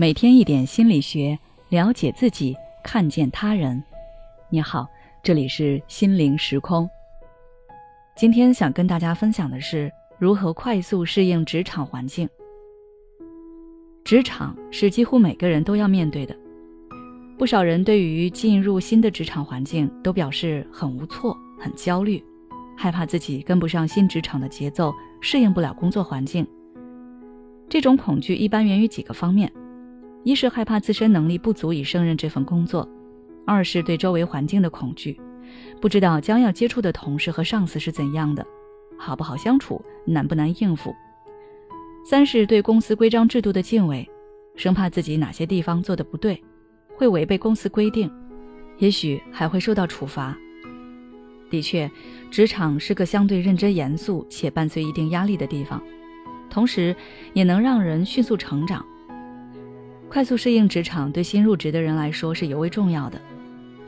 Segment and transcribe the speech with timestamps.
[0.00, 1.36] 每天一点心理学，
[1.70, 3.82] 了解自己，看见他人。
[4.48, 4.86] 你好，
[5.24, 6.88] 这里是心灵时空。
[8.16, 12.28] 今天想跟大家分享的是如何快速适应职场环境。
[14.04, 16.36] 职场是几乎每个人都要面对的，
[17.36, 22.22] 不少人对于进入新的职场环境都表示很无措、很焦虑，
[22.76, 26.46] 害怕自己跟不上新职场的节奏，适应不了工作环境。
[27.68, 29.52] 这种恐惧一般源于几个方面。
[30.28, 32.86] 一是害怕自身能力不足以胜任这份工作，
[33.46, 35.18] 二是对周围环境的恐惧，
[35.80, 38.46] 不知道将要接触的同事和上司是怎样的，
[38.98, 40.92] 好不好相处，难不难应付；
[42.04, 44.06] 三是对公司规章制度的敬畏，
[44.54, 46.38] 生怕自己哪些地方做的不对，
[46.94, 48.12] 会违背公司规定，
[48.76, 50.36] 也许还会受到处罚。
[51.48, 51.90] 的确，
[52.30, 55.82] 职场是个相对认真严肃且伴随一定压力的地方，
[56.50, 56.94] 同时
[57.32, 58.84] 也能让人迅速成长。
[60.08, 63.20] 快速适应职场对新入职的人来说是尤为重要的，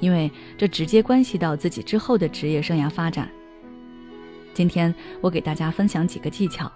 [0.00, 3.28] 因为这直接关系到自己之后的职业生涯发展。
[4.52, 6.70] 今天我给大家分享几个技巧，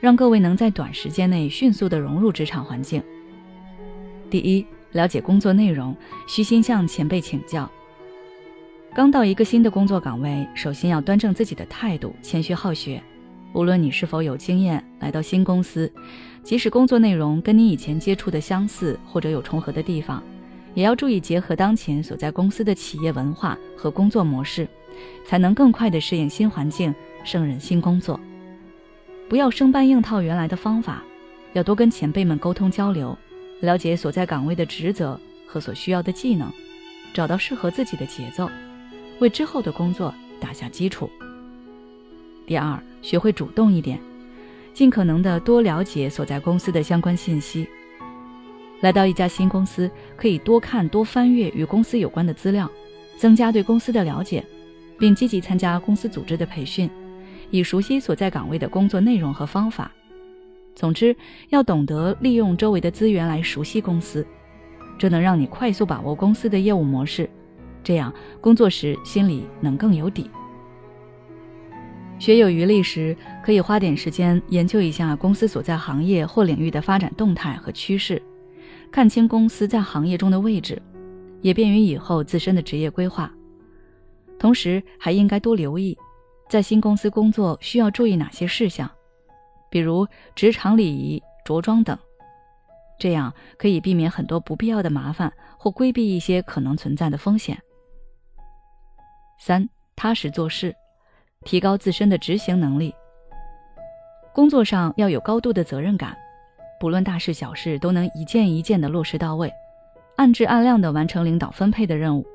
[0.00, 3.02] 让各位能在短时间内迅速的融入职场环境。
[4.28, 5.96] 第一，了解工作内容，
[6.28, 7.70] 虚心向前辈请教。
[8.94, 13.02] 刚到一个新的工作岗位，首先要端正自己的态度，谦虚好学。
[13.54, 15.90] 无论你是否有经验，来到新公司，
[16.42, 20.20] 即使工作内容跟你以前接触的相似或者有重合的地方，
[20.74, 24.66] 也要注意结合当前所在公司的企业文化和工作模式，
[25.24, 26.92] 才能更快地适应新环境，
[27.24, 28.18] 胜任新工作。
[29.28, 31.04] 不要生搬硬套原来的方法，
[31.52, 33.16] 要多跟前辈们沟通交流，
[33.60, 36.52] 了解所在岗位的职责和所需要的技能，
[37.14, 38.50] 找到适合自己的节奏，
[39.20, 41.08] 为之后的工作打下基础。
[42.46, 43.98] 第二，学会主动一点，
[44.72, 47.66] 尽可能的多了解所在公司的相关信息。
[48.80, 52.70] 来到一家新公司，可以多看多翻阅与公司有关的资料，
[53.16, 54.44] 增加对公司的了解，
[54.98, 56.90] 并积极参加公司组织的培训，
[57.50, 59.90] 以熟悉所在岗位的工作内容和方法。
[60.74, 61.16] 总之，
[61.48, 64.26] 要懂得利用周围的资源来熟悉公司，
[64.98, 67.30] 这能让你快速把握公司的业务模式，
[67.82, 70.28] 这样工作时心里能更有底。
[72.18, 73.14] 学有余力时，
[73.44, 78.22] 可以花点时间研究一下公司所在行业或领域的发展动态和趋势，
[78.90, 80.80] 看清公司在行业中的位置，
[81.42, 83.30] 也便于以后自身的职业规划。
[84.38, 85.96] 同时，还应该多留意，
[86.48, 88.90] 在新公司工作需要注意哪些事项，
[89.68, 91.98] 比如职场礼仪、着装等，
[92.98, 97.60] 这样可以避免很多不必要的麻烦或规避一些可能存在的风险。
[99.38, 100.74] 三、踏实做事。
[101.44, 102.94] 提高自身的执行能力，
[104.32, 106.16] 工作上要有高度的责任感，
[106.80, 109.52] 不论大事小事都能一件一件的落实到位，
[110.16, 112.26] 按质按量的完成领导分配的任务。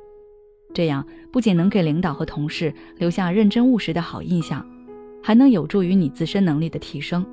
[0.74, 4.64] 这样不仅能给领导和同事留下认真务实的好印象，
[5.24, 7.26] 还能有助于你自身能力的提升。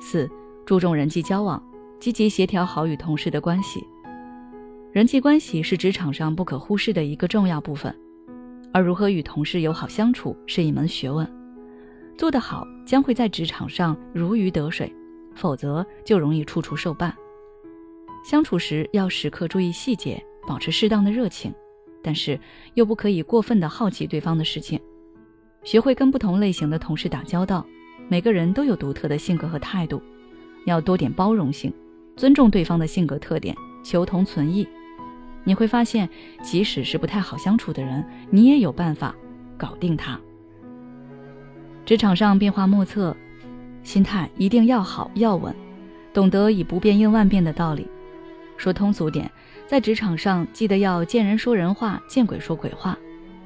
[0.00, 0.28] 四，
[0.64, 1.62] 注重人际交往，
[2.00, 3.86] 积极协调好与同事的关系。
[4.90, 7.94] 人际关系是职场上不可忽视的一个重要部分。
[8.72, 11.28] 而如何与同事友好相处是一门学问，
[12.16, 14.92] 做得好将会在职场上如鱼得水，
[15.34, 17.12] 否则就容易处处受绊。
[18.24, 21.52] 相处时要时刻注意细节，保持适当的热情，
[22.02, 22.38] 但是
[22.74, 24.80] 又不可以过分的好奇对方的事情。
[25.64, 27.66] 学会跟不同类型的同事打交道，
[28.08, 30.00] 每个人都有独特的性格和态度，
[30.66, 31.72] 要多点包容性，
[32.16, 33.54] 尊重对方的性格特点，
[33.84, 34.66] 求同存异。
[35.44, 36.08] 你会发现，
[36.42, 39.14] 即使是不太好相处的人，你也有办法
[39.56, 40.18] 搞定他。
[41.84, 43.16] 职场上变化莫测，
[43.82, 45.54] 心态一定要好要稳，
[46.12, 47.88] 懂得以不变应万变的道理。
[48.56, 49.28] 说通俗点，
[49.66, 52.96] 在职场上记得要见人说人话，见鬼说鬼话。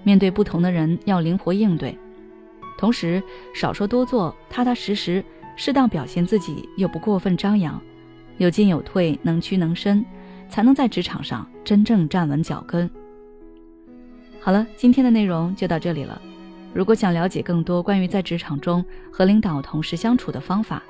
[0.03, 1.99] 面对不同的人要灵活应对，
[2.77, 3.23] 同时
[3.55, 5.25] 少说多做，踏踏实实，
[5.57, 7.81] 适当表现自己又不过分张扬，
[8.37, 10.05] 有进有退，能屈能伸。
[10.49, 12.89] 才能在职场上真正站稳脚跟。
[14.41, 16.21] 好了，今天的内容就到这里了。
[16.73, 20.83] 如果想了解更多关于在职场中和领导、同事相处的方法，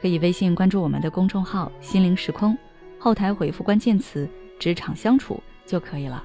[0.00, 2.56] 可以微信关注我们的公众号“心灵时空”，
[2.98, 4.28] 后台回复关键词
[4.58, 6.24] “职场相处”就可以了。